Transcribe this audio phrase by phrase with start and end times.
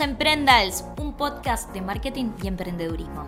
[0.00, 3.26] Emprendals, un podcast de marketing y emprendedurismo.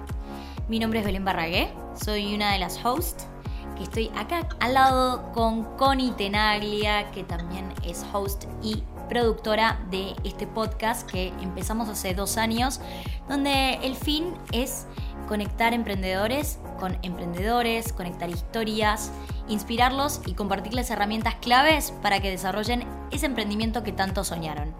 [0.68, 1.70] Mi nombre es Belén Barragué,
[2.02, 3.26] soy una de las hosts
[3.76, 10.14] que estoy acá al lado con Connie Tenaglia, que también es host y productora de
[10.24, 12.80] este podcast que empezamos hace dos años,
[13.28, 14.86] donde el fin es
[15.28, 19.12] conectar emprendedores con emprendedores, conectar historias,
[19.46, 24.74] inspirarlos y compartirles herramientas claves para que desarrollen ese emprendimiento que tanto soñaron.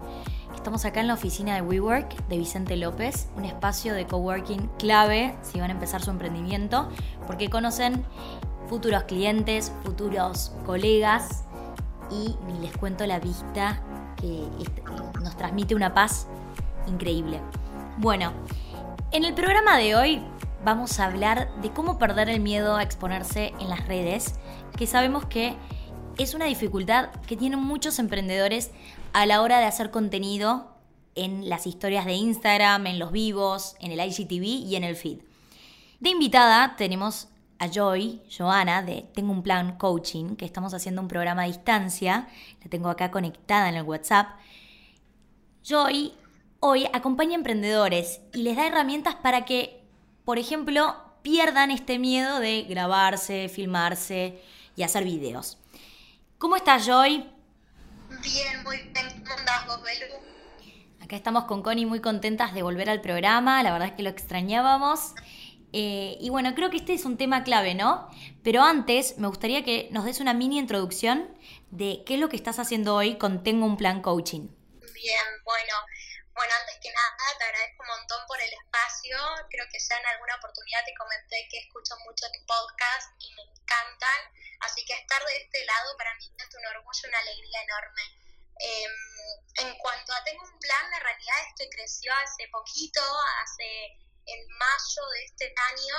[0.63, 5.35] Estamos acá en la oficina de WeWork de Vicente López, un espacio de coworking clave
[5.41, 6.87] si van a empezar su emprendimiento,
[7.27, 8.05] porque conocen
[8.69, 11.43] futuros clientes, futuros colegas
[12.09, 13.81] y les cuento la vista
[14.15, 14.47] que
[15.21, 16.27] nos transmite una paz
[16.87, 17.41] increíble.
[17.97, 18.31] Bueno,
[19.11, 20.21] en el programa de hoy
[20.63, 24.35] vamos a hablar de cómo perder el miedo a exponerse en las redes,
[24.77, 25.57] que sabemos que
[26.17, 28.71] es una dificultad que tienen muchos emprendedores
[29.13, 30.75] a la hora de hacer contenido
[31.15, 35.19] en las historias de Instagram, en los vivos, en el IGTV y en el feed.
[35.99, 41.07] De invitada tenemos a Joy, Joana, de Tengo un Plan Coaching, que estamos haciendo un
[41.07, 42.27] programa a distancia.
[42.61, 44.29] La tengo acá conectada en el WhatsApp.
[45.63, 46.13] Joy
[46.59, 49.81] hoy acompaña a emprendedores y les da herramientas para que,
[50.25, 54.41] por ejemplo, pierdan este miedo de grabarse, filmarse
[54.75, 55.57] y hacer videos.
[56.37, 57.32] ¿Cómo estás, Joy?
[58.23, 59.23] Bien, muy bien.
[59.23, 60.13] ¿Cómo andás vos, Belu?
[61.01, 64.09] Acá estamos con Connie muy contentas de volver al programa, la verdad es que lo
[64.09, 65.13] extrañábamos.
[65.73, 68.07] Eh, y bueno, creo que este es un tema clave, ¿no?
[68.43, 71.27] Pero antes me gustaría que nos des una mini introducción
[71.71, 74.47] de qué es lo que estás haciendo hoy con Tengo un Plan Coaching.
[74.93, 75.73] Bien, bueno,
[76.33, 79.17] bueno, antes que nada te agradezco un montón por el espacio.
[79.49, 83.43] Creo que ya en alguna oportunidad te comenté que escucho mucho tu podcast y me
[83.43, 84.19] encantan.
[84.61, 88.03] Así que estar de este lado para mí es un orgullo, una alegría enorme.
[88.59, 88.91] Em,
[89.67, 93.01] en cuanto a tengo un plan, la realidad es que creció hace poquito,
[93.41, 95.97] hace en mayo de este año,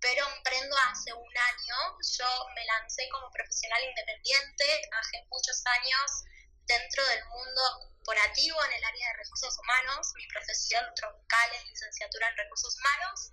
[0.00, 1.98] pero emprendo hace un año.
[2.18, 6.24] Yo me lancé como profesional independiente, trabajé muchos años
[6.66, 7.62] dentro del mundo
[8.04, 10.12] corporativo en el área de recursos humanos.
[10.16, 13.30] Mi profesión troncal es licenciatura en recursos humanos.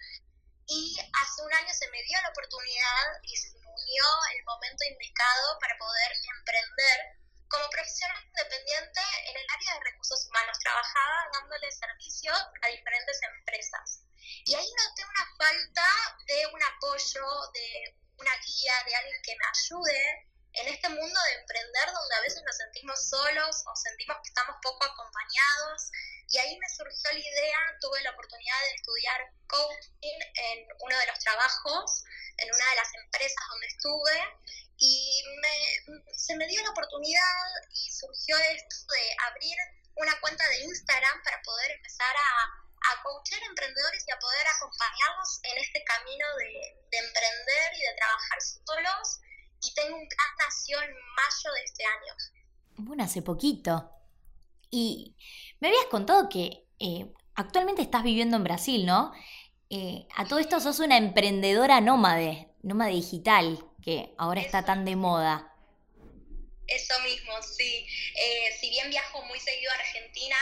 [0.67, 4.05] Y hace un año se me dio la oportunidad y se unió
[4.35, 10.57] el momento indicado para poder emprender como profesional independiente en el área de recursos humanos.
[10.59, 14.03] Trabajaba dándole servicio a diferentes empresas.
[14.45, 19.45] Y ahí noté una falta de un apoyo, de una guía, de alguien que me
[19.45, 24.29] ayude en este mundo de emprender donde a veces nos sentimos solos o sentimos que
[24.29, 25.91] estamos poco acompañados.
[26.27, 31.07] Y ahí me surgió la idea, tuve la oportunidad de estudiar coaching en uno de
[31.07, 32.03] los trabajos,
[32.37, 34.17] en una de las empresas donde estuve,
[34.77, 35.23] y
[36.15, 39.57] se me dio la oportunidad y surgió esto de abrir
[39.95, 45.39] una cuenta de Instagram para poder empezar a, a coachar emprendedores y a poder acompañarlos
[45.43, 49.19] en este camino de, de emprender y de trabajar solos
[49.61, 52.13] y tengo un plan nació en mayo de este año.
[52.77, 53.91] Bueno, hace poquito.
[54.69, 55.15] Y
[55.59, 59.13] me habías contado que eh, actualmente estás viviendo en Brasil, ¿no?
[59.69, 64.95] Eh, a todo esto sos una emprendedora nómade, nómade digital, que ahora está tan de
[64.95, 65.53] moda.
[66.67, 67.85] Eso mismo, sí.
[68.15, 70.37] Eh, si bien viajo muy seguido a Argentina,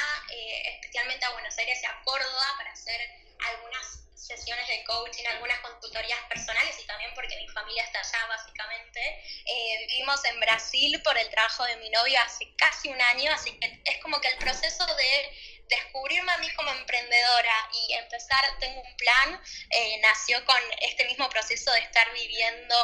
[0.75, 3.00] especialmente a Buenos Aires y a Córdoba para hacer
[3.40, 9.00] algunas sesiones de coaching, algunas consultorías personales y también porque mi familia está allá básicamente.
[9.46, 13.58] Eh, vivimos en Brasil por el trabajo de mi novio hace casi un año, así
[13.59, 18.81] que es como que el proceso de descubrirme a mí como emprendedora y empezar, tengo
[18.81, 22.75] un plan, eh, nació con este mismo proceso de estar viviendo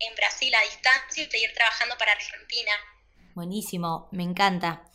[0.00, 2.72] en Brasil a distancia y seguir trabajando para Argentina.
[3.34, 4.90] Buenísimo, me encanta.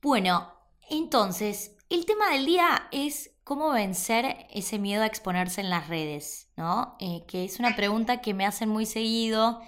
[0.00, 0.56] Bueno,
[0.88, 6.52] entonces, el tema del día es cómo vencer ese miedo a exponerse en las redes,
[6.56, 6.94] ¿no?
[7.00, 9.60] Eh, que es una pregunta que me hacen muy seguido.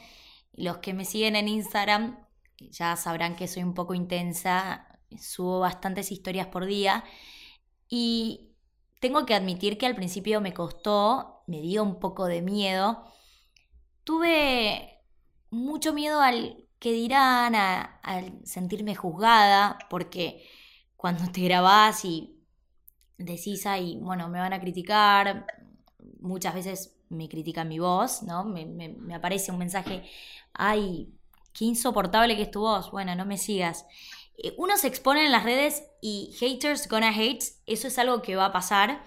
[0.52, 2.24] Los que me siguen en Instagram
[2.70, 4.86] ya sabrán que soy un poco intensa,
[5.20, 7.02] subo bastantes historias por día
[7.88, 8.52] y
[9.00, 13.02] tengo que admitir que al principio me costó, me dio un poco de miedo.
[14.04, 15.00] Tuve
[15.50, 20.48] mucho miedo al que dirán, al sentirme juzgada, porque
[20.94, 22.41] cuando te grabás y
[23.24, 25.46] decís, y bueno, me van a criticar,
[26.20, 28.44] muchas veces me critican mi voz, ¿no?
[28.44, 30.02] Me, aparece un mensaje,
[30.54, 31.08] ay,
[31.52, 33.86] qué insoportable que es tu voz, bueno, no me sigas.
[34.38, 38.36] Eh, uno se expone en las redes y haters gonna hate, eso es algo que
[38.36, 39.02] va a pasar,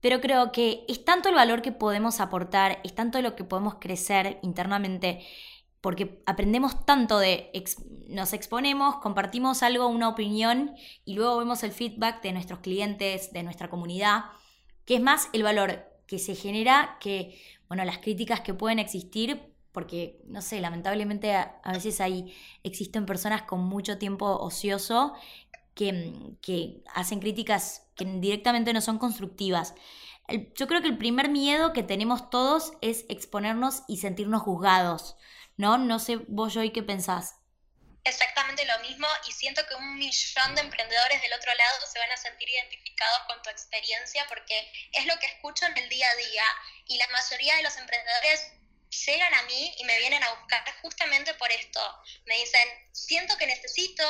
[0.00, 3.76] pero creo que es tanto el valor que podemos aportar, es tanto lo que podemos
[3.80, 5.26] crecer internamente,
[5.80, 7.50] porque aprendemos tanto de,
[8.08, 10.74] nos exponemos, compartimos algo, una opinión
[11.04, 14.24] y luego vemos el feedback de nuestros clientes, de nuestra comunidad,
[14.84, 19.54] que es más el valor que se genera que, bueno, las críticas que pueden existir,
[19.72, 22.34] porque, no sé, lamentablemente a, veces hay,
[22.64, 25.14] existen personas con mucho tiempo ocioso
[25.74, 29.74] que, que hacen críticas que directamente no son constructivas.
[30.56, 35.16] yo creo que el primer miedo que tenemos todos es exponernos y sentirnos juzgados.
[35.56, 35.78] ¿No?
[35.78, 37.36] No sé vos, hoy ¿qué pensás?
[38.04, 42.10] Exactamente lo mismo y siento que un millón de emprendedores del otro lado se van
[42.10, 46.16] a sentir identificados con tu experiencia porque es lo que escucho en el día a
[46.16, 46.44] día
[46.86, 48.52] y la mayoría de los emprendedores
[49.06, 51.80] llegan a mí y me vienen a buscar justamente por esto.
[52.24, 54.04] Me dicen, siento que necesito,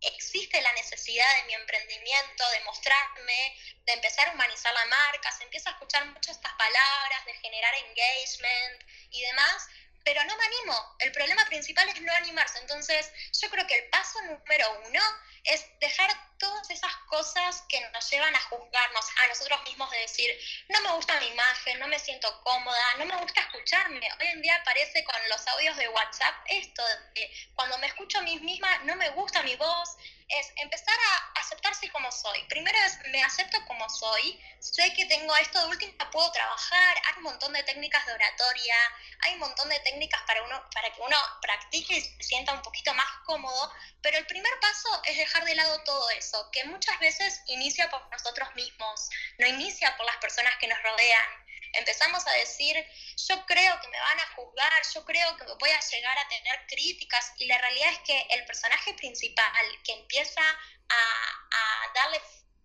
[0.00, 5.44] existe la necesidad de mi emprendimiento, de mostrarme, de empezar a humanizar la marca, se
[5.44, 9.68] empieza a escuchar mucho estas palabras, de generar engagement y demás,
[10.04, 10.96] pero no me animo.
[10.98, 12.58] El problema principal es no animarse.
[12.58, 13.10] Entonces,
[13.40, 15.00] yo creo que el paso número uno
[15.44, 20.30] es dejar todas esas cosas que nos llevan a juzgarnos a nosotros mismos de decir,
[20.68, 24.06] no me gusta mi imagen, no me siento cómoda, no me gusta escucharme.
[24.20, 26.82] Hoy en día aparece con los audios de WhatsApp esto
[27.14, 29.96] de cuando me escucho a mí misma no me gusta mi voz,
[30.30, 32.44] es empezar a aceptarse como soy.
[32.48, 37.14] Primero es, me acepto como soy, sé que tengo esto de última, puedo trabajar, hay
[37.18, 38.76] un montón de técnicas de oratoria,
[39.20, 42.62] hay un montón de técnicas para, uno, para que uno practique y se sienta un
[42.62, 43.72] poquito más cómodo,
[44.02, 48.08] pero el primer paso es dejar de lado todo eso, que muchas veces inicia por
[48.10, 52.76] nosotros mismos, no inicia por las personas que nos rodean empezamos a decir,
[53.28, 56.66] yo creo que me van a juzgar, yo creo que voy a llegar a tener
[56.68, 59.46] críticas y la realidad es que el personaje principal
[59.84, 62.20] que empieza a, darle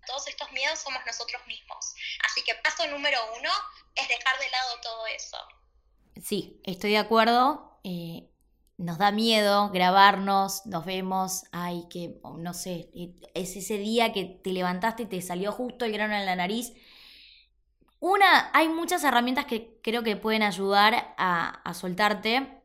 [0.06, 1.94] todos estos miedos somos nosotros mismos.
[2.26, 3.50] Así que paso número uno
[3.96, 5.38] es dejar de lado todo eso.
[6.24, 7.80] Sí, estoy de acuerdo.
[7.84, 8.30] Eh,
[8.78, 12.90] nos da miedo grabarnos, nos vemos, ay, que, no sé,
[13.34, 16.74] es ese día que te levantaste y te salió justo el grano en la nariz
[18.00, 22.62] una, hay muchas herramientas que creo que pueden ayudar a, soltarte.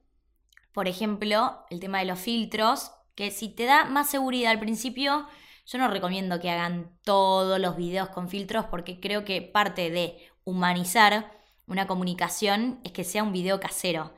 [0.72, 5.26] Por ejemplo, el tema de los filtros, que si te da más seguridad al principio,
[5.66, 10.18] yo no recomiendo que hagan todos los videos con filtros porque creo que parte de
[10.44, 11.32] humanizar
[11.66, 14.12] una comunicación es que sea un video casero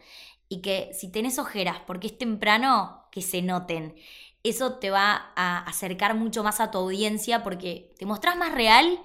[0.48, 3.94] y que si tenés ojeras porque es temprano, que se noten.
[4.42, 8.98] Eso te va a acercar mucho más a tu audiencia porque te mostrás más real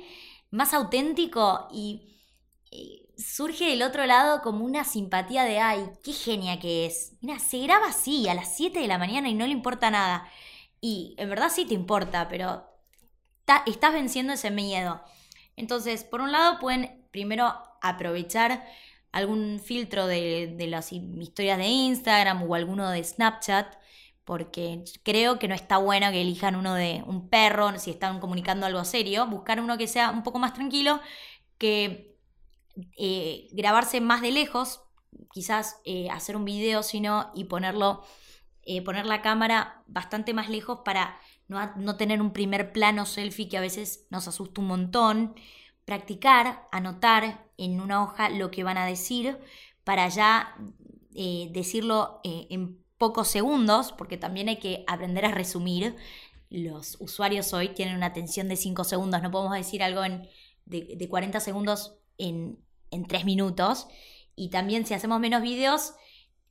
[0.52, 2.14] más auténtico y,
[3.18, 7.14] surge del otro lado como una simpatía de, ay, qué genia que es.
[7.22, 10.30] Mira, se graba así a las 7 de la mañana y no le importa nada.
[10.82, 12.64] Y en verdad sí te importa, pero
[13.66, 15.02] estás venciendo ese miedo.
[15.56, 17.52] Entonces, por un lado pueden primero
[17.82, 18.68] aprovechar
[19.12, 23.78] algún filtro de, de las historias de Instagram o alguno de Snapchat
[24.28, 28.66] porque creo que no está bueno que elijan uno de un perro si están comunicando
[28.66, 31.00] algo serio, buscar uno que sea un poco más tranquilo,
[31.58, 32.18] que
[32.98, 34.82] eh, grabarse más de lejos,
[35.32, 38.04] quizás eh, hacer un video, sino y ponerlo,
[38.64, 43.48] eh, poner la cámara bastante más lejos para no, no, tener un primer plano selfie
[43.48, 45.36] que a veces nos asusta un montón,
[45.86, 49.40] practicar, anotar en una hoja lo que van a decir
[49.86, 50.54] para ya
[51.54, 55.96] decirlo en pocos segundos, porque también hay que aprender a resumir.
[56.50, 60.28] Los usuarios hoy tienen una atención de 5 segundos, no podemos decir algo en,
[60.66, 62.60] de, 40 segundos en,
[62.92, 63.88] en 3 minutos.
[64.36, 65.94] Y también si hacemos menos videos,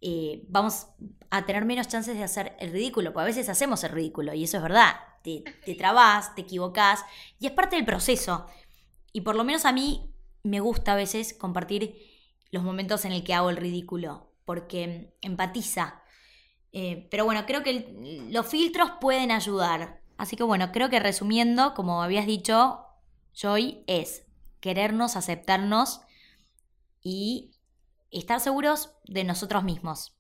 [0.00, 0.88] eh, vamos
[1.30, 4.44] a tener menos chances de hacer el ridículo, porque a veces hacemos el ridículo, y
[4.44, 4.96] eso es verdad.
[5.22, 7.00] Te, te trabas, te equivocas,
[7.40, 8.46] y es parte del proceso.
[9.12, 10.12] Y por lo menos a mí
[10.42, 11.96] me gusta a veces compartir
[12.50, 16.02] los momentos en el que hago el ridículo, porque empatiza
[16.78, 17.88] eh, pero bueno, creo que
[18.28, 20.02] los filtros pueden ayudar.
[20.18, 22.84] Así que bueno, creo que resumiendo, como habías dicho,
[23.32, 24.24] Joy, es
[24.60, 26.02] querernos, aceptarnos
[27.02, 27.56] y
[28.10, 30.18] estar seguros de nosotros mismos.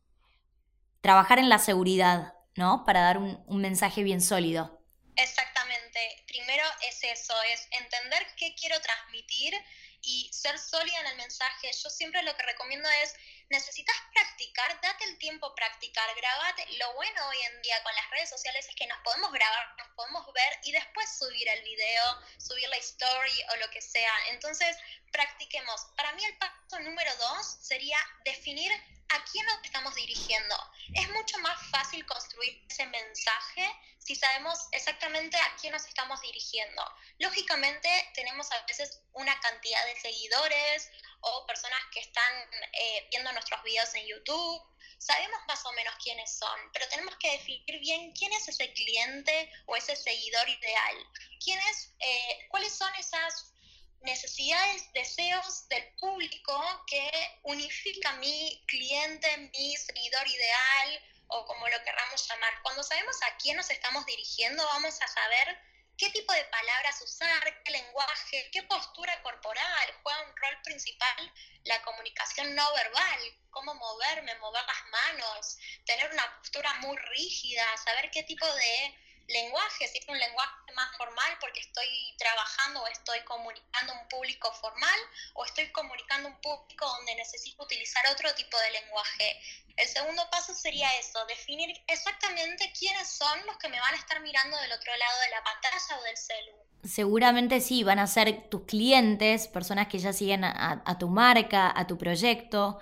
[1.02, 2.86] Trabajar en la seguridad, ¿no?
[2.86, 4.80] Para dar un, un mensaje bien sólido.
[5.14, 6.24] Exactamente.
[6.26, 9.52] Primero es eso, es entender qué quiero transmitir
[10.00, 11.68] y ser sólida en el mensaje.
[11.82, 13.14] Yo siempre lo que recomiendo es
[13.48, 16.66] necesitas practicar, date el tiempo practicar, grabate.
[16.78, 19.88] Lo bueno hoy en día con las redes sociales es que nos podemos grabar, nos
[19.94, 24.12] podemos ver y después subir el video, subir la story o lo que sea.
[24.30, 24.76] Entonces,
[25.12, 25.86] practiquemos.
[25.96, 28.72] Para mí el paso número dos sería definir
[29.10, 30.56] a quién nos estamos dirigiendo.
[30.94, 36.82] Es mucho más fácil construir ese mensaje si sabemos exactamente a quién nos estamos dirigiendo.
[37.18, 42.32] Lógicamente tenemos a veces una cantidad de seguidores o personas que están
[42.72, 47.32] eh, viendo nuestros videos en YouTube sabemos más o menos quiénes son, pero tenemos que
[47.32, 50.96] definir bien quién es ese cliente o ese seguidor ideal.
[51.42, 51.58] ¿Quién
[52.00, 53.52] eh, ¿Cuáles son esas
[54.00, 57.10] necesidades, deseos del público que
[57.42, 62.62] unifica mi cliente, mi seguidor ideal o como lo querramos llamar?
[62.62, 65.58] Cuando sabemos a quién nos estamos dirigiendo, vamos a saber
[65.96, 69.94] qué tipo de palabras usar, qué lenguaje, qué postura corporal.
[70.02, 71.32] Juega un rol principal
[71.66, 78.10] la comunicación no verbal, cómo moverme, mover las manos, tener una postura muy rígida, saber
[78.10, 83.20] qué tipo de lenguaje, si es un lenguaje más formal porque estoy trabajando o estoy
[83.24, 84.98] comunicando un público formal
[85.34, 89.40] o estoy comunicando un público donde necesito utilizar otro tipo de lenguaje.
[89.76, 94.20] El segundo paso sería eso, definir exactamente quiénes son los que me van a estar
[94.20, 96.66] mirando del otro lado de la pantalla o del celular.
[96.84, 101.72] Seguramente sí, van a ser tus clientes, personas que ya siguen a, a tu marca,
[101.74, 102.78] a tu proyecto.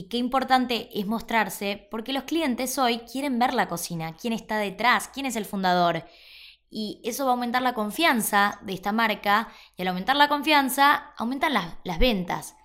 [0.00, 4.56] Y qué importante es mostrarse porque los clientes hoy quieren ver la cocina, quién está
[4.56, 6.06] detrás, quién es el fundador.
[6.70, 11.12] Y eso va a aumentar la confianza de esta marca y al aumentar la confianza
[11.18, 12.56] aumentan las, ventas.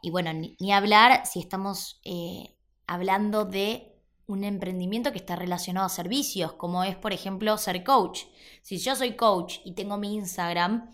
[0.00, 2.54] Y bueno, ni, hablar si estamos eh,
[2.86, 8.26] hablando de un emprendimiento que está relacionado a servicios, como es por ejemplo ser coach.
[8.62, 10.88] Si yo soy coach y tengo mi Instagram,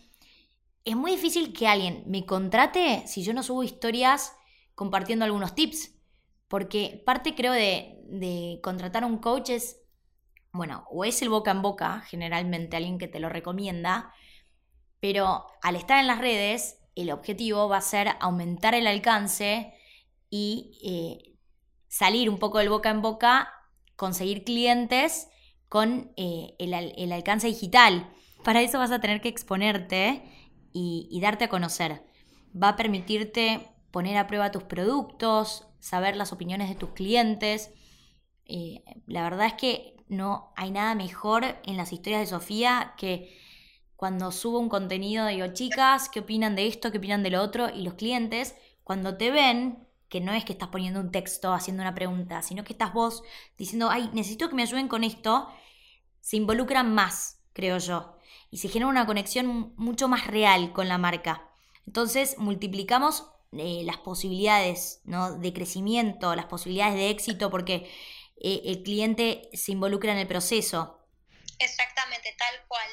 [0.86, 4.32] es muy difícil que alguien me contrate si yo no subo historias
[4.82, 5.94] compartiendo algunos tips,
[6.48, 9.80] porque parte creo de, contratar un coach es,
[10.52, 14.12] bueno, o es el boca en boca, generalmente alguien que te lo recomienda,
[14.98, 19.72] pero al estar en las redes, el objetivo va a ser aumentar el alcance
[20.30, 21.38] y eh,
[21.86, 23.52] salir un poco del boca en boca,
[23.94, 25.28] conseguir clientes
[25.68, 28.12] con eh, el, alcance digital.
[28.42, 30.24] Para eso vas a tener que exponerte
[30.72, 32.02] y darte a conocer.
[32.60, 37.70] Va a permitirte poner a prueba tus productos, saber las opiniones de tus clientes.
[39.06, 43.38] La verdad es que no hay nada mejor en las historias de Sofía que
[43.96, 46.90] cuando subo un contenido digo, chicas, ¿qué opinan de esto?
[46.90, 47.70] ¿Qué opinan de lo otro?
[47.70, 51.82] Y los clientes, cuando te ven, que no es que estás poniendo un texto haciendo
[51.82, 53.22] una pregunta, sino que estás vos
[53.56, 55.48] diciendo, ay, necesito que me ayuden con esto,
[56.20, 58.16] se involucran más, creo yo.
[58.50, 61.48] Y se genera una conexión mucho más real con la marca.
[61.86, 65.38] Entonces multiplicamos eh, las posibilidades ¿no?
[65.38, 67.90] de crecimiento, las posibilidades de éxito, porque
[68.40, 70.98] eh, el cliente se involucra en el proceso.
[71.58, 72.88] Exactamente, tal cual.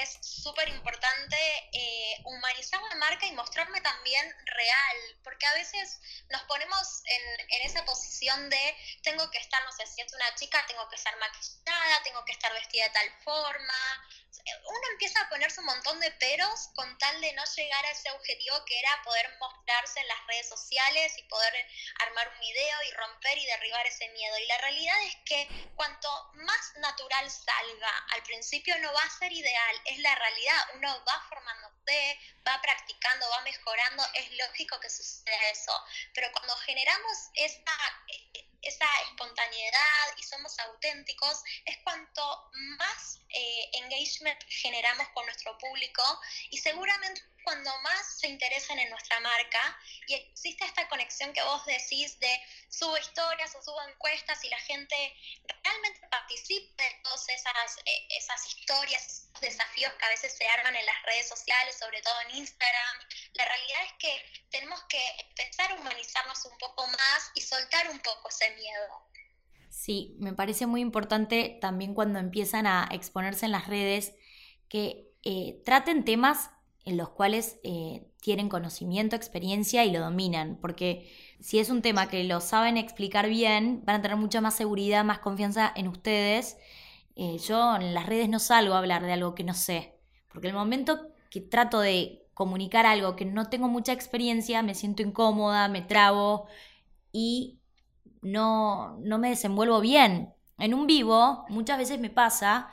[0.00, 1.36] Es súper importante
[1.72, 7.66] eh, humanizar la marca y mostrarme también real, porque a veces nos ponemos en, en
[7.66, 11.16] esa posición de tengo que estar, no sé, si es una chica, tengo que estar
[11.18, 14.08] maquillada, tengo que estar vestida de tal forma,
[14.46, 18.10] uno empieza a ponerse un montón de peros con tal de no llegar a ese
[18.10, 21.52] objetivo que era poder mostrarse en las redes sociales y poder
[22.00, 24.38] armar un video y romper y derribar ese miedo.
[24.38, 29.32] Y la realidad es que cuanto más natural salga, al principio no va a ser
[29.32, 35.50] ideal, es la realidad, uno va formándose, va practicando, va mejorando, es lógico que suceda
[35.50, 35.72] eso.
[36.14, 37.72] Pero cuando generamos esa
[38.62, 46.02] esa espontaneidad y somos auténticos, es cuanto más eh, engagement generamos con nuestro público
[46.50, 51.64] y seguramente cuando más se interesen en nuestra marca y existe esta conexión que vos
[51.66, 54.96] decís de subo historias o subo encuestas y la gente
[55.62, 60.74] realmente participa en todas esas, eh, esas historias, esos desafíos que a veces se arman
[60.76, 62.96] en las redes sociales, sobre todo en Instagram.
[63.34, 67.98] La realidad es que tenemos que empezar a humanizarnos un poco más y soltar un
[68.00, 69.10] poco ese miedo.
[69.70, 74.12] Sí, me parece muy importante también cuando empiezan a exponerse en las redes
[74.68, 76.50] que eh, traten temas
[76.90, 82.08] en los cuales eh, tienen conocimiento, experiencia y lo dominan, porque si es un tema
[82.08, 86.56] que lo saben explicar bien, van a tener mucha más seguridad, más confianza en ustedes.
[87.16, 89.94] Eh, yo en las redes no salgo a hablar de algo que no sé,
[90.32, 95.02] porque el momento que trato de comunicar algo que no tengo mucha experiencia, me siento
[95.02, 96.46] incómoda, me trabo
[97.12, 97.60] y
[98.22, 100.34] no, no me desenvuelvo bien.
[100.58, 102.70] En un vivo muchas veces me pasa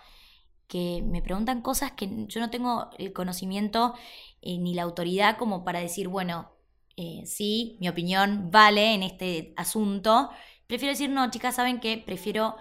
[0.68, 3.94] que me preguntan cosas que yo no tengo el conocimiento
[4.42, 6.52] eh, ni la autoridad como para decir, bueno,
[6.98, 10.30] eh, sí, mi opinión vale en este asunto.
[10.68, 12.56] Prefiero decir, no, chicas, saben que prefiero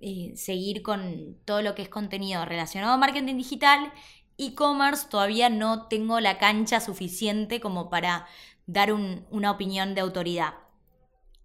[0.00, 3.92] eh, seguir con todo lo que es contenido relacionado a marketing digital.
[4.38, 8.26] E-commerce todavía no tengo la cancha suficiente como para
[8.66, 10.54] dar una opinión de autoridad.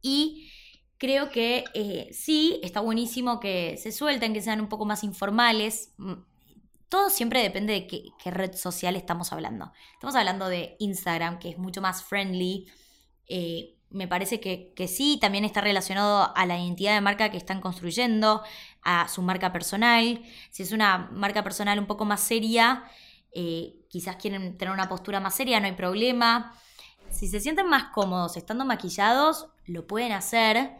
[0.01, 0.51] Y
[0.97, 5.93] creo que eh, sí, está buenísimo que se suelten, que sean un poco más informales.
[5.97, 6.13] Mm,
[6.89, 9.71] todo siempre depende de qué, red social estamos hablando.
[9.93, 12.67] Estamos hablando de Instagram, que es mucho más friendly.
[13.27, 17.61] Eh, me parece que, sí, también está relacionado a la identidad de marca que están
[17.61, 18.41] construyendo,
[18.83, 20.21] a su marca personal.
[20.49, 22.83] Si es una marca personal un poco más seria,
[23.31, 26.53] eh, quizás quieren tener una postura más seria, no hay problema.
[27.09, 30.77] Si se sienten más cómodos estando maquillados, lo pueden hacer.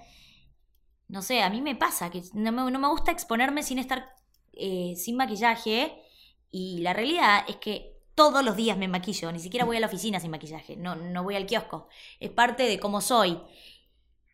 [1.08, 4.14] No sé, a mí me pasa que no me, gusta exponerme sin estar
[4.54, 6.02] eh, sin maquillaje.
[6.50, 9.88] Y la realidad es que todos los días me maquillo, ni siquiera voy a la
[9.88, 11.88] oficina sin maquillaje, no, no voy al kiosco.
[12.20, 13.40] Es parte de cómo soy.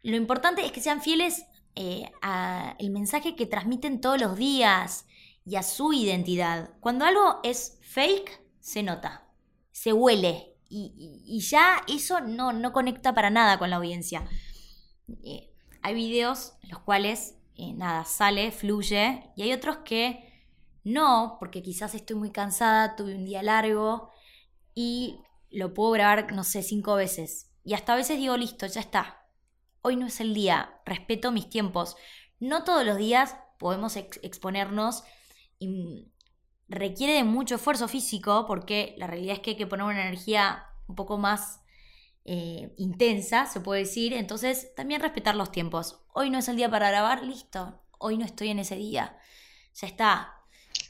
[0.04, 5.06] Lo importante es que sean fieles eh, al mensaje que transmiten todos los días
[5.46, 6.70] y a su identidad.
[6.80, 9.28] Cuando algo es fake, se nota,
[9.72, 14.28] se huele y, ya eso no, no, conecta para nada con la audiencia.
[15.24, 15.52] Eh,
[15.82, 20.34] hay videos los cuales eh, nada, sale, fluye y hay otros que
[20.84, 24.10] no, porque quizás estoy muy cansada, tuve un día largo
[24.74, 25.20] y
[25.52, 27.52] lo puedo grabar, no sé, cinco veces.
[27.64, 29.28] Y hasta a veces digo, listo, ya está.
[29.84, 31.96] Hoy no es el día, respeto mis tiempos.
[32.40, 35.04] No todos los días podemos exponernos
[35.60, 36.12] y
[36.68, 40.66] requiere de mucho esfuerzo físico porque la realidad es que hay que poner una energía
[40.88, 41.62] un poco más
[42.26, 44.14] eh, intensa, se puede decir.
[44.14, 46.00] Entonces, también respetar los tiempos.
[46.14, 47.82] Hoy no es el día para grabar, listo.
[48.00, 49.18] Hoy no estoy en ese día.
[49.76, 50.40] Ya está.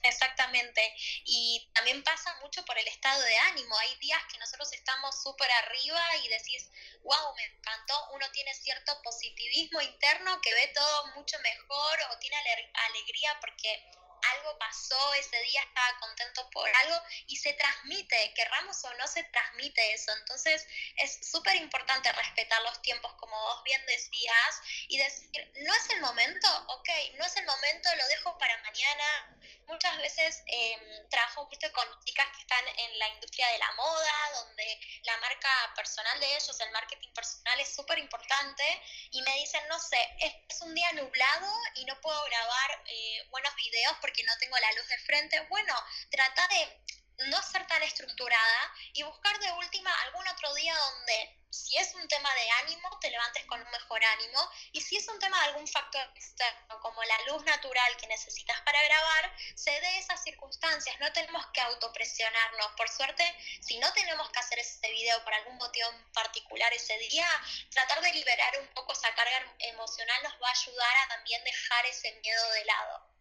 [0.04, 0.82] Exactamente.
[1.26, 3.78] Y también pasa mucho por el estado de ánimo.
[3.78, 6.70] Hay días que nosotros estamos súper arriba y decís,
[7.04, 7.94] wow, me encantó.
[8.14, 13.86] Uno tiene cierto positivismo interno que ve todo mucho mejor o tiene alegría porque
[14.32, 19.24] algo pasó ese día, estaba contento por algo y se transmite, querramos o no se
[19.26, 20.12] transmite eso.
[20.20, 20.66] Entonces
[20.98, 26.02] es súper importante respetar los tiempos, como vos bien decías, y decir, no es el
[26.02, 29.38] momento, ok, no es el momento, lo dejo para mañana.
[29.68, 34.80] Muchas veces eh, trabajo con chicas que están en la industria de la moda, donde
[35.04, 38.64] la marca personal de ellos, el marketing personal es súper importante,
[39.12, 43.54] y me dicen, no sé, es, un día nublado y no puedo grabar eh, buenos
[43.56, 45.74] videos porque que no tengo la luz de frente, bueno,
[46.12, 51.78] trata de no ser tan estructurada y buscar de última algún otro día donde si
[51.78, 55.20] es un tema de ánimo, te levantes con un mejor ánimo y si es un
[55.20, 59.98] tema de algún factor externo como la luz natural que necesitas para grabar, se dé
[60.00, 62.72] esas circunstancias, no tenemos que autopresionarnos.
[62.76, 63.24] Por suerte,
[63.62, 67.28] si no tenemos que hacer ese video por algún motivo particular ese día,
[67.70, 71.86] tratar de liberar un poco esa carga emocional nos va a ayudar a también dejar
[71.86, 73.13] ese miedo de lado.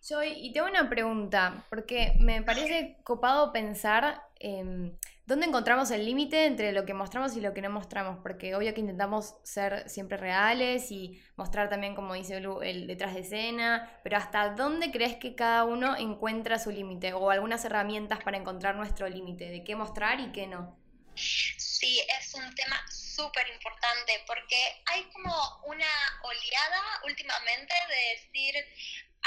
[0.00, 6.46] Soy, y tengo una pregunta, porque me parece copado pensar eh, dónde encontramos el límite
[6.46, 10.16] entre lo que mostramos y lo que no mostramos, porque obvio que intentamos ser siempre
[10.16, 15.16] reales y mostrar también, como dice Lu, el detrás de escena, pero ¿hasta dónde crees
[15.16, 19.76] que cada uno encuentra su límite o algunas herramientas para encontrar nuestro límite, de qué
[19.76, 20.76] mostrar y qué no?
[21.14, 25.32] Sí, es un tema súper importante porque hay como
[25.66, 25.86] una
[26.22, 28.54] oleada últimamente de decir,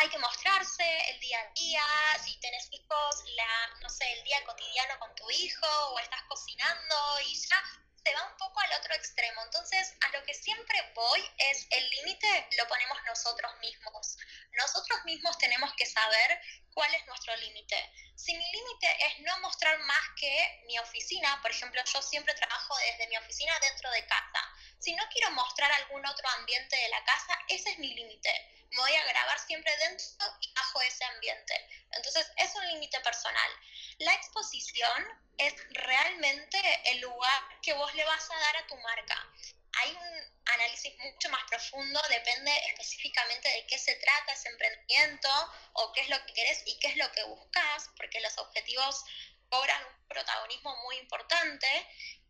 [0.03, 1.83] hay que mostrarse el día a día,
[2.21, 6.95] si tenés hijos, la, no sé, el día cotidiano con tu hijo o estás cocinando
[7.25, 7.63] y ya
[8.03, 9.41] se va un poco al otro extremo.
[9.45, 14.17] Entonces, a lo que siempre voy es el límite lo ponemos nosotros mismos.
[14.51, 16.41] Nosotros mismos tenemos que saber
[16.73, 17.77] cuál es nuestro límite.
[18.17, 22.75] Si mi límite es no mostrar más que mi oficina, por ejemplo, yo siempre trabajo
[22.79, 24.52] desde mi oficina dentro de casa.
[24.83, 28.81] Si no quiero mostrar algún otro ambiente de la casa, ese es mi límite me
[28.81, 30.05] voy a grabar siempre dentro
[30.41, 31.53] y bajo ese ambiente.
[31.91, 33.51] Entonces es un límite personal.
[33.99, 35.05] La exposición
[35.37, 39.29] es realmente el lugar que vos le vas a dar a tu marca.
[39.73, 45.29] Hay un análisis mucho más profundo, depende específicamente de qué se trata ese emprendimiento
[45.73, 49.03] o qué es lo que querés y qué es lo que buscas, porque los objetivos
[49.49, 51.67] cobran un protagonismo muy importante,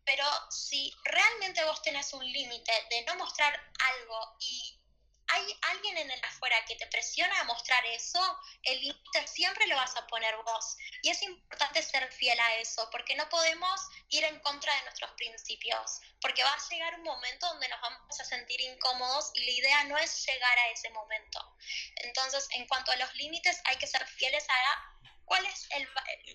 [0.04, 4.80] pero si realmente vos tenés un límite de no mostrar algo y
[5.28, 8.20] hay alguien en el afuera que te presiona a mostrar eso,
[8.62, 10.76] el límite siempre lo vas a poner vos.
[11.02, 15.10] Y es importante ser fiel a eso, porque no podemos ir en contra de nuestros
[15.12, 19.50] principios, porque va a llegar un momento donde nos vamos a sentir incómodos y la
[19.50, 21.56] idea no es llegar a ese momento.
[21.96, 25.88] Entonces, en cuanto a los límites, hay que ser fieles a cuál es, el,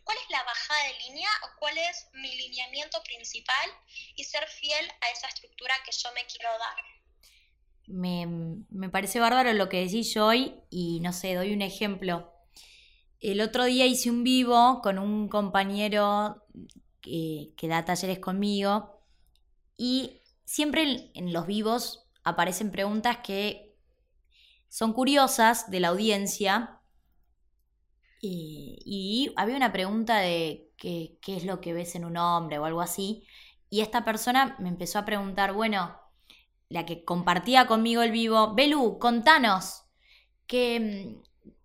[0.03, 3.69] cuál es la bajada de línea o cuál es mi lineamiento principal
[4.15, 6.99] y ser fiel a esa estructura que yo me quiero dar
[7.89, 12.31] me, parece bárbaro lo que decís hoy y no sé, doy un ejemplo.
[13.19, 16.45] El otro día hice un vivo con un compañero
[17.01, 19.03] que, da talleres conmigo
[19.75, 23.75] y siempre en, los vivos aparecen preguntas que
[24.69, 26.78] son curiosas de la audiencia
[28.21, 32.59] y, y había una pregunta de qué, qué es lo que ves en un hombre
[32.59, 33.23] o algo así
[33.69, 35.95] y esta persona me empezó a preguntar, bueno,
[36.69, 39.83] la que compartía conmigo el vivo, Belu, contanos,
[40.47, 41.17] ¿qué,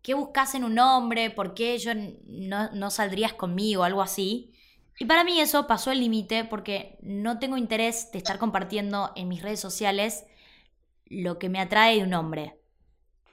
[0.03, 1.31] qué buscas en un hombre?
[1.31, 3.85] ¿Por qué yo no, no saldrías conmigo?
[3.85, 4.53] Algo así.
[4.99, 9.29] Y para mí eso pasó el límite porque no tengo interés de estar compartiendo en
[9.29, 10.25] mis redes sociales
[11.07, 12.61] lo que me atrae de un hombre.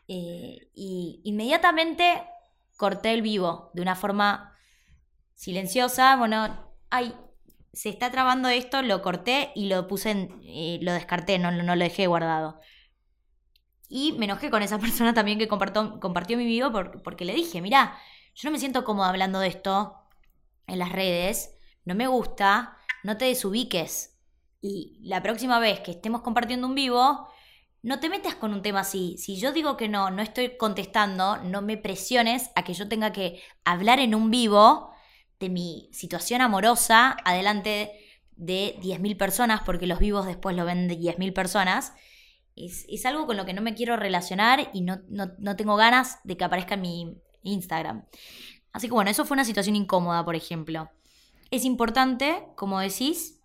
[0.08, 2.24] Eh, y inmediatamente
[2.82, 4.58] corté el vivo de una forma
[5.36, 6.16] silenciosa.
[6.16, 7.14] Bueno, ay,
[7.74, 10.42] se está trabando esto, lo corté y lo puse en.
[10.44, 12.60] Eh, lo descarté, no, no lo dejé guardado.
[13.88, 16.72] Y me enojé con esa persona también que compartió, compartió mi vivo
[17.04, 18.00] porque le dije, mira,
[18.34, 19.96] yo no me siento cómodo hablando de esto
[20.66, 24.18] en las redes, no me gusta, no te desubiques.
[24.60, 27.31] Y la próxima vez que estemos compartiendo un vivo,
[27.84, 29.16] no te metas con un tema así.
[29.18, 33.12] Si yo digo que no, no estoy contestando, no me presiones a que yo tenga
[33.12, 34.92] que hablar en un vivo
[35.40, 37.92] de mi situación amorosa adelante
[38.36, 41.94] de 10.000 personas, porque los vivos después lo ven de 10.000 personas.
[42.56, 46.38] Es, algo con lo que no me quiero relacionar y no, no tengo ganas de
[46.38, 48.06] que aparezca en mi Instagram.
[48.74, 50.90] Así que bueno, eso fue una situación incómoda, por ejemplo.
[51.50, 53.40] Es importante, como decís,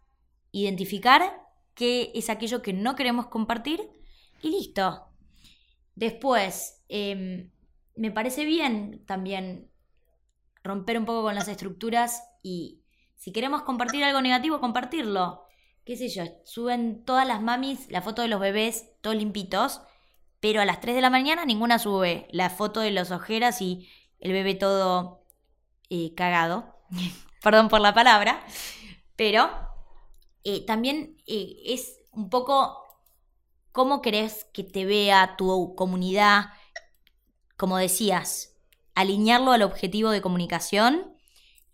[0.53, 1.42] identificar
[1.75, 3.90] qué es aquello que no queremos compartir
[4.42, 5.09] y listo.
[5.94, 7.51] Después, em,
[7.96, 9.70] me parece bien también
[10.62, 12.83] romper un poco con las estructuras y
[13.16, 15.44] si queremos compartir algo negativo, compartirlo.
[15.85, 19.81] Qué sé yo, suben todas las mamis la foto de los bebés todos limpitos,
[20.40, 23.88] pero a las 3 de la mañana ninguna sube la foto de las ojeras y
[24.18, 25.25] el bebé todo
[25.88, 26.75] eh, cagado.
[27.42, 28.44] Perdón por la palabra.
[29.14, 29.49] Pero
[30.44, 32.86] eh, también eh, es un poco
[33.77, 36.47] cómo querés que te vea tu comunidad.
[37.59, 38.57] Como decías,
[38.95, 41.15] alinearlo al objetivo de comunicación,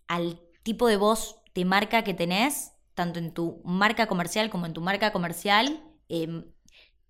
[0.09, 4.73] al tipo de voz de marca que tenés, tanto en tu marca comercial como en
[4.73, 6.51] tu marca comercial, em,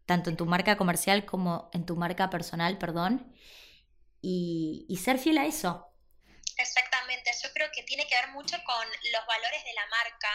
[0.05, 3.33] tanto en tu marca comercial como en tu marca personal, perdón,
[4.21, 5.87] y, y ser fiel a eso.
[6.55, 10.29] Exactamente, yo creo que tiene que ver mucho con los valores de la marca.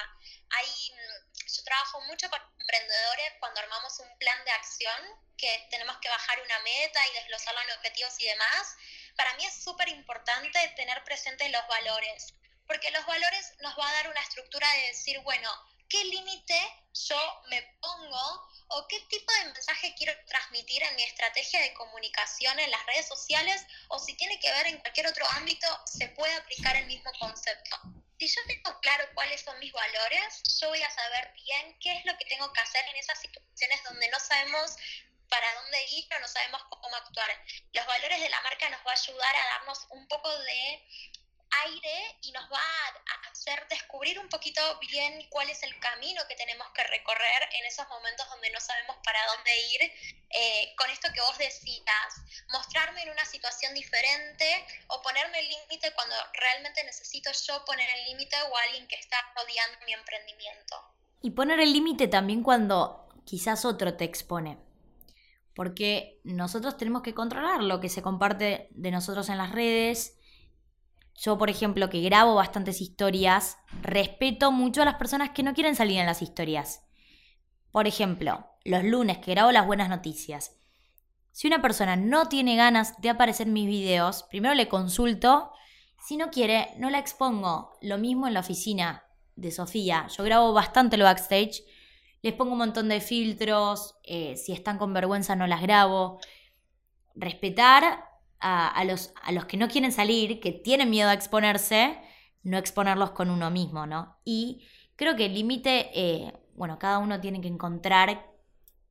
[0.50, 5.02] Hay, mm, yo trabajo mucho con emprendedores cuando armamos un plan de acción,
[5.36, 8.76] que tenemos que bajar una meta y desglosarlo en objetivos y demás.
[9.16, 12.34] Para mí es súper importante tener presentes los valores,
[12.66, 15.50] porque los valores nos va a dar una estructura de decir, bueno,
[15.88, 21.60] ¿qué límite yo me pongo o qué tipo de mensaje quiero transmitir en mi estrategia
[21.62, 25.66] de comunicación en las redes sociales o si tiene que ver en cualquier otro ámbito,
[25.86, 27.97] se puede aplicar el mismo concepto.
[28.18, 32.04] Si yo tengo claro cuáles son mis valores, yo voy a saber bien qué es
[32.04, 34.76] lo que tengo que hacer en esas situaciones donde no sabemos
[35.28, 37.30] para dónde ir o no sabemos cómo actuar.
[37.72, 40.88] Los valores de la marca nos va a ayudar a darnos un poco de
[41.64, 46.36] aire y nos va a hacer descubrir un poquito bien cuál es el camino que
[46.36, 49.92] tenemos que recorrer en esos momentos donde no sabemos para dónde ir.
[50.30, 52.10] Eh, con esto que vos decías,
[52.52, 58.04] mostrarme en una situación diferente o ponerme el límite cuando realmente necesito yo poner el
[58.06, 60.76] límite o alguien que está rodeando mi emprendimiento.
[61.22, 64.58] Y poner el límite también cuando quizás otro te expone.
[65.54, 70.17] Porque nosotros tenemos que controlar lo que se comparte de nosotros en las redes,
[71.20, 75.74] yo, por ejemplo, que grabo bastantes historias, respeto mucho a las personas que no quieren
[75.74, 76.86] salir en las historias.
[77.72, 80.56] Por ejemplo, los lunes que grabo las buenas noticias.
[81.32, 85.50] Si una persona no tiene ganas de aparecer en mis videos, primero le consulto.
[86.06, 87.76] Si no quiere, no la expongo.
[87.82, 89.02] Lo mismo en la oficina
[89.34, 90.06] de Sofía.
[90.16, 91.64] Yo grabo bastante el backstage.
[92.22, 93.96] Les pongo un montón de filtros.
[94.04, 96.20] Eh, si están con vergüenza, no las grabo.
[97.16, 98.07] Respetar
[98.40, 101.98] a, los, a los que no quieren salir, que tienen miedo a exponerse,
[102.42, 104.18] no exponerlos con uno mismo, ¿no?
[104.24, 108.26] Y creo que el límite, eh, bueno, cada uno tiene que encontrar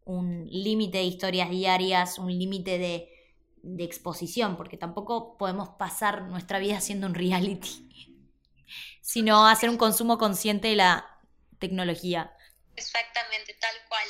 [0.06, 3.10] un límite de historias diarias, un límite de,
[3.64, 7.90] de exposición, porque tampoco podemos pasar nuestra vida haciendo un reality,
[9.02, 11.06] sino hacer un consumo consciente de la
[11.60, 12.34] tecnología.
[12.76, 14.08] Exactamente, tal cual.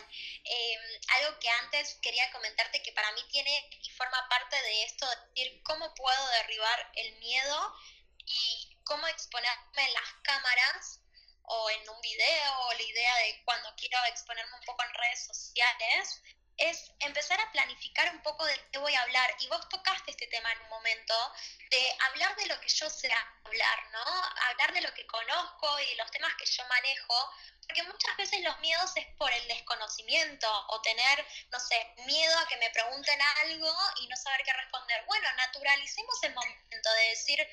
[0.50, 5.06] Em, algo que antes quería comentarte que para mí tiene y forma parte de esto
[5.10, 7.74] de decir cómo puedo derribar el miedo
[8.26, 11.02] y cómo exponerme en las cámaras
[11.44, 15.26] o en un video o la idea de cuando quiero exponerme un poco en redes
[15.26, 16.22] sociales
[16.58, 19.36] es empezar a planificar un poco de qué voy a hablar.
[19.39, 21.13] Y vos tocaste este tema en un momento,
[21.70, 23.12] de hablar de lo que yo sé
[23.46, 24.04] hablar, ¿no?
[24.50, 28.58] Hablar de lo que conozco y los temas que yo manejo, porque muchas veces los
[28.60, 33.74] miedos es por el desconocimiento o tener, no sé, miedo a que me pregunten algo
[34.02, 35.04] y no saber qué responder.
[35.06, 37.48] Bueno, naturalicemos el momento de decir,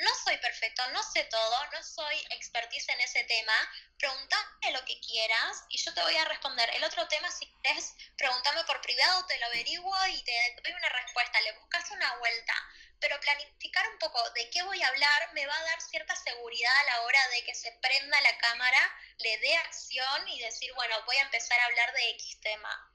[0.00, 3.52] no soy perfecto, no sé todo, no soy expertise en ese tema,
[3.98, 6.70] pregúntame lo que quieras y yo te voy a responder.
[6.74, 10.32] El otro tema, si quieres, pregúntame por privado, te lo averiguo y te
[10.64, 12.54] doy una respuesta, le buscas una vuelta.
[12.98, 16.76] Pero planificar un poco de qué voy a hablar me va a dar cierta seguridad
[16.76, 18.78] a la hora de que se prenda la cámara,
[19.18, 22.92] le dé acción y decir, bueno, voy a empezar a hablar de X tema.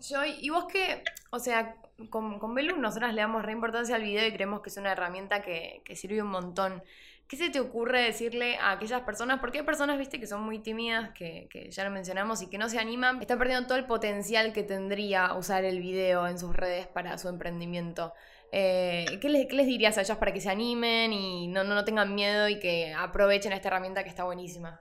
[0.00, 1.76] Yo, y vos qué, o sea,
[2.08, 4.92] con, con Belu nosotras le damos re importancia al video y creemos que es una
[4.92, 6.82] herramienta que, que sirve un montón.
[7.30, 9.38] ¿Qué se te ocurre decirle a aquellas personas?
[9.38, 12.58] Porque hay personas, viste, que son muy tímidas, que, que, ya lo mencionamos, y que
[12.58, 13.20] no se animan.
[13.20, 17.28] Están perdiendo todo el potencial que tendría usar el video en sus redes para su
[17.28, 18.14] emprendimiento.
[18.50, 21.76] Eh, ¿qué, les, ¿qué, les, dirías a ellas para que se animen y no, no,
[21.76, 24.80] no tengan miedo y que aprovechen esta herramienta que está buenísima?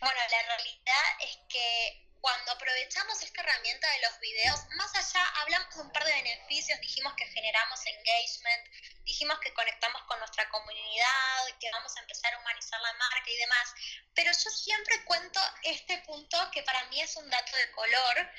[0.00, 5.74] Bueno, la realidad es que cuando aprovechamos esta herramienta de los videos, más allá hablamos
[5.74, 8.68] de un par de beneficios, dijimos que generamos engagement,
[9.04, 13.36] dijimos que conectamos con nuestra comunidad, que vamos a empezar a humanizar la marca y
[13.36, 13.74] demás,
[14.14, 18.30] pero yo siempre cuento este punto que para mí es un dato de color.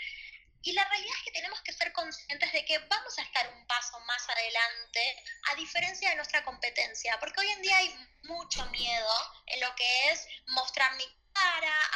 [0.61, 3.65] Y la realidad es que tenemos que ser conscientes de que vamos a estar un
[3.65, 9.33] paso más adelante, a diferencia de nuestra competencia, porque hoy en día hay mucho miedo
[9.45, 11.18] en lo que es mostrar mi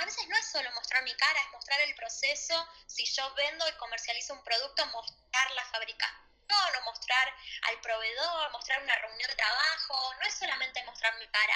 [0.04, 2.68] a veces no es solo mostrar mi cara, es mostrar el proceso.
[2.88, 8.82] Si yo vendo y comercializo un producto, mostrar la fabricación o mostrar al proveedor, mostrar
[8.84, 11.56] una reunión de trabajo, no es solamente mostrar mi cara.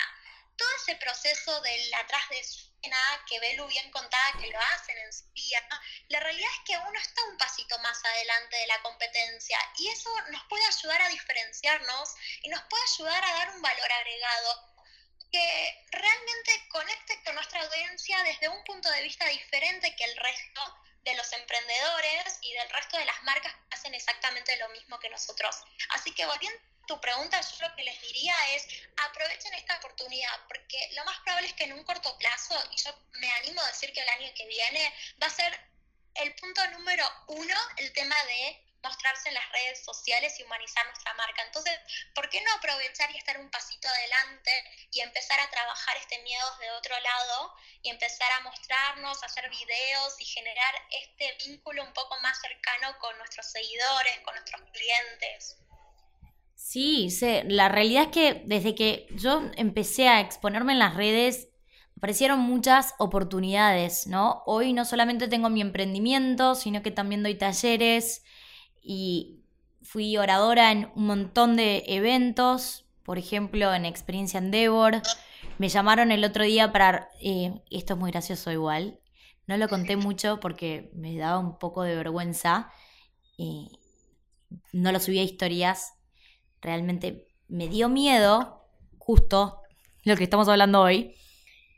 [0.55, 2.97] Todo ese proceso del atrás de escena
[3.27, 5.67] que Belu bien contaba que lo hacen en día,
[6.09, 10.09] la realidad es que uno está un pasito más adelante de la competencia y eso
[10.31, 14.66] nos puede ayudar a diferenciarnos y nos puede ayudar a dar un valor agregado
[15.31, 20.61] que realmente conecte con nuestra audiencia desde un punto de vista diferente que el resto
[21.03, 25.63] de los emprendedores y del resto de las marcas hacen exactamente lo mismo que nosotros.
[25.89, 28.67] Así que volviendo a tu pregunta, yo lo que les diría es
[29.05, 32.93] aprovechen esta oportunidad, porque lo más probable es que en un corto plazo, y yo
[33.13, 35.57] me animo a decir que el año que viene, va a ser
[36.15, 41.13] el punto número uno el tema de mostrarse en las redes sociales y humanizar nuestra
[41.15, 41.43] marca.
[41.43, 41.73] Entonces,
[42.13, 44.51] ¿por qué no aprovechar y estar un pasito adelante
[44.91, 50.19] y empezar a trabajar este miedo de otro lado y empezar a mostrarnos, hacer videos
[50.19, 55.57] y generar este vínculo un poco más cercano con nuestros seguidores, con nuestros clientes?
[56.55, 57.43] Sí, sé.
[57.45, 61.49] la realidad es que desde que yo empecé a exponerme en las redes,
[61.97, 64.43] aparecieron muchas oportunidades, ¿no?
[64.45, 68.23] Hoy no solamente tengo mi emprendimiento, sino que también doy talleres,
[68.87, 69.43] y
[69.81, 75.01] fui oradora en un montón de eventos, por ejemplo en Experiencia Endeavor.
[75.57, 77.09] Me llamaron el otro día para...
[77.21, 78.99] Eh, esto es muy gracioso igual.
[79.45, 82.71] No lo conté mucho porque me daba un poco de vergüenza.
[84.71, 85.93] no lo subí a historias.
[86.61, 88.65] Realmente me dio miedo,
[88.97, 89.61] justo
[90.03, 91.15] lo que estamos hablando hoy,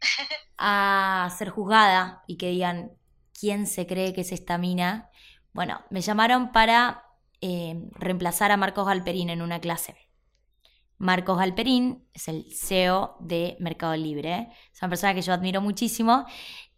[0.57, 2.91] a ser juzgada y que digan,
[3.39, 5.08] ¿quién se cree que es esta mina?
[5.53, 7.03] Bueno, me llamaron para
[7.41, 9.95] eh, reemplazar a Marcos Galperín en una clase.
[10.97, 14.49] Marcos Galperín es el CEO de Mercado Libre.
[14.73, 16.25] Es una persona que yo admiro muchísimo.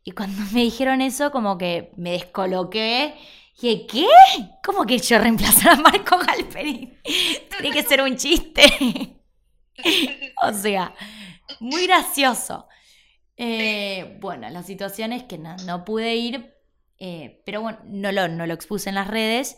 [0.04, 3.16] Y cuando me dijeron eso, como que me descoloqué.
[3.62, 4.08] Y dije, ¿qué?
[4.64, 7.00] ¿Cómo que yo reemplazar a Marcos Galperín?
[7.50, 8.64] Tiene que ser un chiste.
[10.44, 10.94] o sea,
[11.60, 12.68] muy gracioso.
[13.38, 16.61] Eh, bueno, la situación es que no, no pude ir
[17.04, 19.58] eh, pero bueno, no lo, no lo expuse en las redes.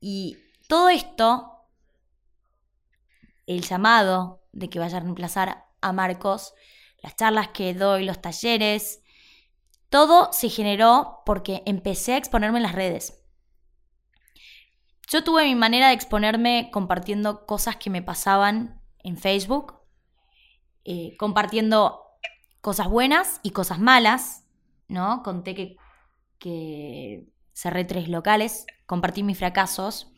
[0.00, 1.66] Y todo esto,
[3.46, 6.54] el llamado de que vaya a reemplazar a Marcos,
[7.02, 9.02] las charlas que doy, los talleres,
[9.90, 13.22] todo se generó porque empecé a exponerme en las redes.
[15.06, 19.80] Yo tuve mi manera de exponerme compartiendo cosas que me pasaban en Facebook,
[20.86, 22.00] eh, compartiendo
[22.62, 24.46] cosas buenas y cosas malas,
[24.88, 25.22] ¿no?
[25.22, 25.76] Conté que
[26.44, 30.12] que cerré tres locales, compartí mis fracasos,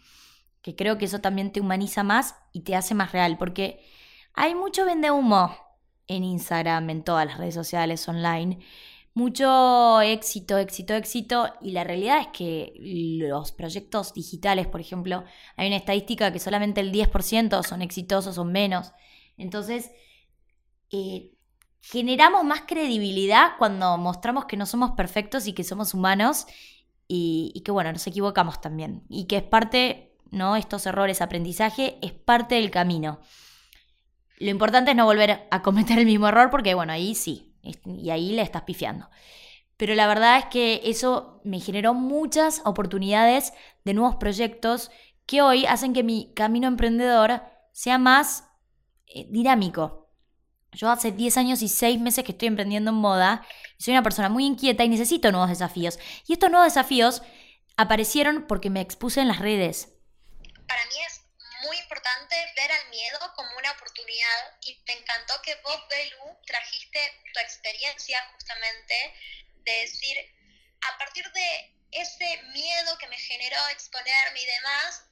[0.60, 3.78] que creo que eso también te humaniza más y te hace más real, porque
[4.34, 5.56] hay mucho vende humo
[6.08, 8.58] en Instagram, en todas las redes sociales, online,
[9.14, 15.22] mucho éxito, éxito, éxito, y la realidad es que los proyectos digitales, por ejemplo,
[15.56, 18.92] hay una estadística que solamente el 10% son exitosos o menos.
[19.36, 19.92] Entonces,
[20.90, 21.35] eh,
[21.90, 26.46] generamos más credibilidad cuando mostramos que no somos perfectos y que somos humanos
[27.06, 30.56] y, que bueno, nos equivocamos también y que es parte, ¿no?
[30.56, 33.20] Estos errores, aprendizaje, es parte del camino.
[34.38, 38.10] Lo importante es no volver a cometer el mismo error porque bueno, ahí sí, y
[38.10, 39.08] ahí le estás pifiando.
[39.76, 43.52] Pero la verdad es que eso me generó muchas oportunidades
[43.84, 44.90] de nuevos proyectos
[45.24, 48.48] que hoy hacen que mi camino emprendedor sea más
[49.06, 50.05] eh, dinámico.
[50.76, 53.46] Yo hace 10 años y 6 meses que estoy emprendiendo en moda
[53.78, 55.98] y soy una persona muy inquieta y necesito nuevos desafíos.
[56.26, 57.22] Y estos nuevos desafíos
[57.78, 59.88] aparecieron porque me expuse en las redes.
[60.68, 61.22] Para mí es
[61.66, 67.00] muy importante ver al miedo como una oportunidad y te encantó que vos, Belu, trajiste
[67.32, 68.94] tu experiencia justamente
[69.64, 70.16] de decir,
[70.82, 75.08] a partir de ese miedo que me generó exponerme y demás,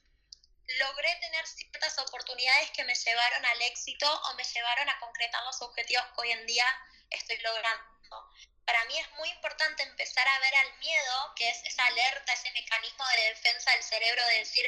[0.67, 5.61] logré tener ciertas oportunidades que me llevaron al éxito o me llevaron a concretar los
[5.61, 6.65] objetivos que hoy en día
[7.09, 8.31] estoy logrando.
[8.65, 12.51] Para mí es muy importante empezar a ver al miedo, que es esa alerta, ese
[12.51, 14.65] mecanismo de defensa del cerebro de decir,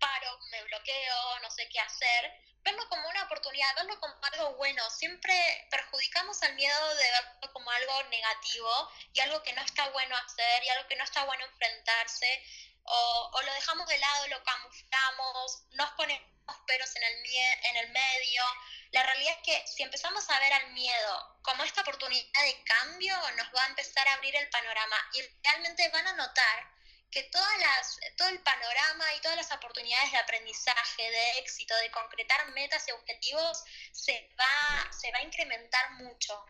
[0.00, 2.32] paro, me bloqueo, no sé qué hacer,
[2.64, 4.88] verlo como una oportunidad, verlo como algo bueno.
[4.90, 10.16] Siempre perjudicamos al miedo de verlo como algo negativo y algo que no está bueno
[10.16, 12.44] hacer y algo que no está bueno enfrentarse
[12.84, 16.28] o, lo dejamos de lado, lo camuflamos, nos ponemos
[16.66, 17.26] peros en el,
[17.64, 18.42] en el medio.
[18.90, 23.16] La realidad es que si empezamos a ver al miedo como esta oportunidad de cambio,
[23.36, 26.72] nos va a empezar a abrir el panorama y realmente van a notar
[27.10, 31.90] que todas las, todo el panorama y todas las oportunidades de aprendizaje, de éxito, de
[31.90, 36.44] concretar metas y objetivos, se va, se va a incrementar mucho.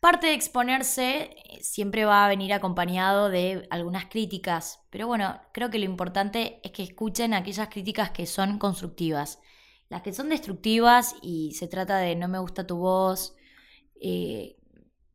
[0.00, 5.68] Parte de exponerse eh, siempre va a venir acompañado de algunas críticas, pero bueno, creo
[5.70, 9.40] que lo importante es que escuchen aquellas críticas que son constructivas.
[9.90, 13.36] Las que son destructivas y se trata de no me gusta tu voz,
[14.00, 14.56] eh,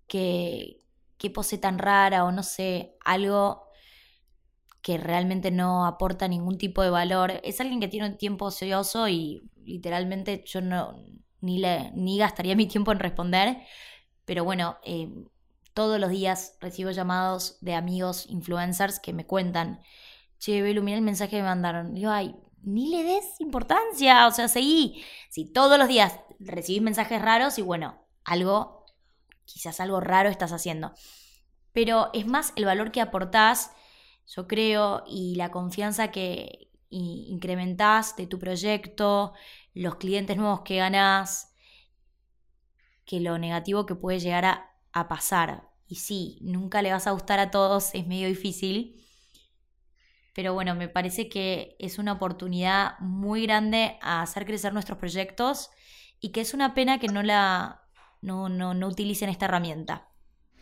[0.08, 0.82] que,
[1.18, 3.64] qué pose tan rara o no sé, algo
[4.84, 7.42] que realmente no aporta ningún tipo de valor.
[7.44, 10.94] Es alguien que tiene un tiempo ocioso y literalmente yo no
[11.42, 13.58] ni, le, ni gastaría mi tiempo en responder
[14.26, 15.10] pero bueno, eh,
[15.74, 19.82] todos los días recibo llamados de amigos influencers que me cuentan,
[20.40, 21.96] che, Belu, mira el mensaje que me mandaron.
[21.96, 25.04] yo, ay, ni le des importancia, o sea, seguí.
[25.30, 28.86] Si todos los días recibís mensajes raros y bueno, algo,
[29.46, 30.94] quizás algo raro estás haciendo.
[31.72, 33.72] Pero es más el valor que aportás,
[34.28, 39.34] yo creo, y la confianza que incrementás de tu proyecto,
[39.74, 41.54] los clientes nuevos que ganás,
[43.06, 45.70] que lo negativo que puede llegar a, pasar.
[45.88, 49.06] Y sí, nunca le vas a gustar a todos, es medio difícil.
[50.34, 55.70] Pero bueno, me parece que es una oportunidad muy grande a hacer crecer nuestros proyectos
[56.20, 57.86] y que es una pena que no la
[58.22, 60.08] no, no, no utilicen esta herramienta.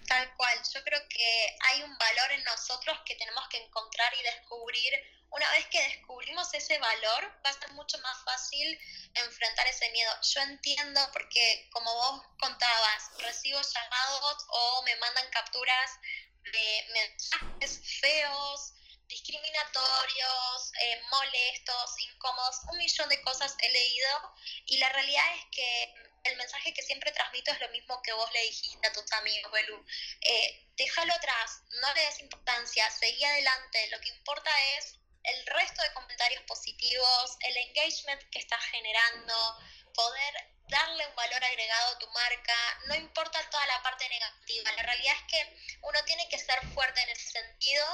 [0.07, 4.23] Tal cual, yo creo que hay un valor en nosotros que tenemos que encontrar y
[4.23, 4.91] descubrir
[5.33, 8.79] una vez que descubrimos ese valor, va a ser mucho más fácil
[9.15, 10.11] enfrentar ese miedo.
[10.21, 15.91] Yo entiendo porque, como vos contabas, recibo llamados o me mandan capturas
[16.43, 18.73] de mensajes feos,
[19.07, 25.93] discriminatorios, eh, molestos, incómodos, un millón de cosas he leído y la realidad es que
[26.25, 29.51] el mensaje que siempre transmito es lo mismo que vos le dijiste a tus amigos,
[29.51, 29.85] Belu.
[30.21, 35.81] Eh, déjalo atrás, no le des importancia, seguí adelante, lo que importa es el resto
[35.81, 39.33] de comentarios positivos, el engagement que estás generando,
[39.93, 40.33] poder
[40.69, 42.57] darle un valor agregado a tu marca,
[42.87, 47.01] no importa toda la parte negativa, la realidad es que uno tiene que ser fuerte
[47.01, 47.85] en ese sentido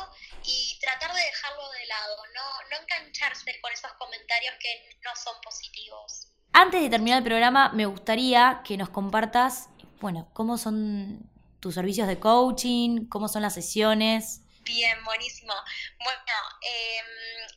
[0.44, 5.36] y tratar de dejarlo de lado, no, no engancharse con esos comentarios que no son
[5.42, 6.28] positivos.
[6.54, 12.08] Antes de terminar el programa, me gustaría que nos compartas, bueno, cómo son tus servicios
[12.08, 14.42] de coaching, cómo son las sesiones.
[14.70, 15.56] Bien, buenísimo.
[15.98, 17.06] Bueno, em,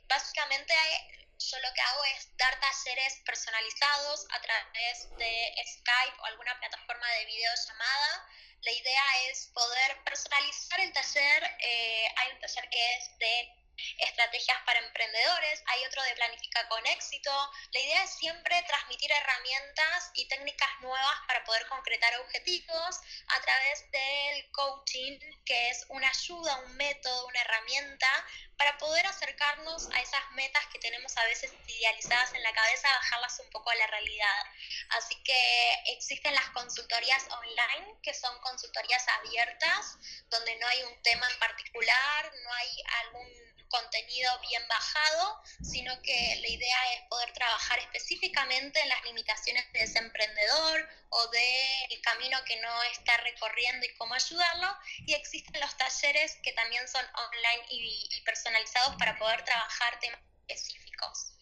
[0.08, 0.72] básicamente
[1.38, 7.06] yo lo que hago es dar talleres personalizados a través de Skype o alguna plataforma
[7.10, 8.28] de videollamada.
[8.62, 11.56] La idea es poder personalizar el taller.
[11.60, 13.61] Eh, hay un taller que es de
[13.98, 17.32] estrategias para emprendedores, hay otro de planificar con éxito.
[17.72, 23.90] La idea es siempre transmitir herramientas y técnicas nuevas para poder concretar objetivos a través
[23.90, 30.30] del coaching, que es una ayuda, un método, una herramienta para poder acercarnos a esas
[30.32, 34.44] metas que tenemos a veces idealizadas en la cabeza, bajarlas un poco a la realidad.
[34.90, 39.98] Así que existen las consultorías online, que son consultorías abiertas,
[40.30, 46.38] donde no hay un tema en particular, no hay algún contenido bien bajado, sino que
[46.42, 52.38] la idea es poder trabajar específicamente en las limitaciones de ese emprendedor o del camino
[52.46, 54.68] que no está recorriendo y cómo ayudarlo.
[55.06, 61.34] Y existen los talleres que también son online y, personalizados para poder trabajar temas específicos.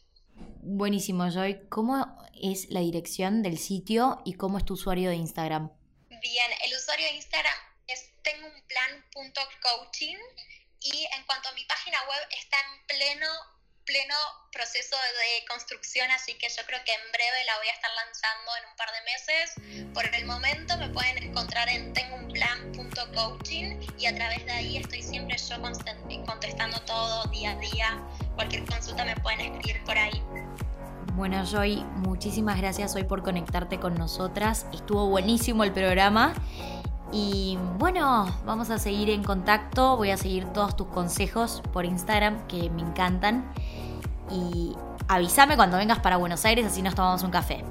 [0.62, 1.68] Buenísimo, Joy.
[1.68, 2.06] ¿Cómo
[2.40, 5.72] es la dirección del sitio y cómo es tu usuario de Instagram?
[6.08, 7.54] Bien, el usuario de Instagram
[7.88, 10.18] es tengunplan.coaching
[10.80, 13.26] y en cuanto a mi página web, está en pleno
[13.90, 14.14] pleno
[14.52, 18.50] proceso de construcción, así que yo creo que en breve la voy a estar lanzando
[18.58, 19.54] en un par de meses.
[19.94, 25.36] Por el momento me pueden encontrar en tengounplan.coaching y a través de ahí estoy siempre
[25.38, 25.60] yo
[26.24, 28.00] contestando todo día a día.
[28.36, 30.22] Cualquier consulta me pueden escribir por ahí.
[31.14, 34.66] Bueno, Joy, muchísimas gracias hoy por conectarte con nosotras.
[34.72, 36.34] Estuvo buenísimo el programa.
[37.12, 39.96] Y bueno, vamos a seguir en contacto.
[39.96, 43.52] Voy a seguir todos tus consejos por Instagram, que me encantan.
[44.30, 44.76] Y
[45.08, 47.64] avísame cuando vengas para Buenos Aires, así nos tomamos un café.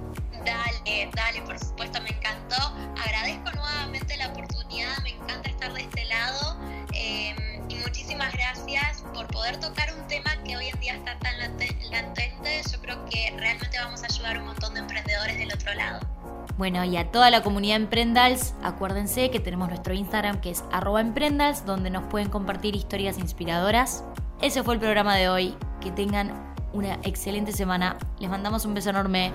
[0.44, 2.74] Dale, dale, por supuesto, me encantó.
[3.02, 6.58] Agradezco nuevamente la oportunidad, me encanta estar de este lado.
[6.92, 7.38] Em,
[7.70, 12.62] y muchísimas gracias por poder tocar un tema que hoy en día está tan latente.
[12.72, 16.19] Yo creo que realmente vamos a ayudar a un montón de emprendedores del otro lado.
[16.60, 20.66] Bueno, y a toda la comunidad Emprendals, acuérdense que tenemos nuestro Instagram que es
[21.00, 24.04] emprendals, donde nos pueden compartir historias inspiradoras.
[24.42, 25.56] Ese fue el programa de hoy.
[25.80, 26.34] Que tengan
[26.74, 27.96] una excelente semana.
[28.20, 29.32] Les mandamos un beso enorme.